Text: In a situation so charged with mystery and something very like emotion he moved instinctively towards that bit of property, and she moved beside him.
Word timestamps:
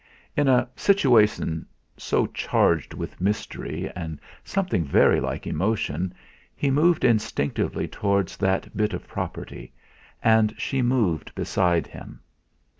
In 0.35 0.47
a 0.47 0.67
situation 0.75 1.67
so 1.95 2.25
charged 2.25 2.95
with 2.95 3.21
mystery 3.21 3.87
and 3.95 4.19
something 4.43 4.83
very 4.83 5.19
like 5.19 5.45
emotion 5.45 6.11
he 6.55 6.71
moved 6.71 7.03
instinctively 7.05 7.87
towards 7.87 8.35
that 8.37 8.75
bit 8.75 8.93
of 8.95 9.07
property, 9.07 9.73
and 10.23 10.55
she 10.57 10.81
moved 10.81 11.35
beside 11.35 11.85
him. 11.85 12.19